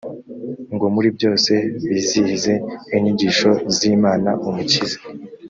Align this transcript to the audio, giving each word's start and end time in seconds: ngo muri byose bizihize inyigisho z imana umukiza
ngo 0.73 0.85
muri 0.95 1.09
byose 1.17 1.53
bizihize 1.87 2.53
inyigisho 2.97 3.49
z 3.75 3.77
imana 3.93 4.29
umukiza 4.47 4.97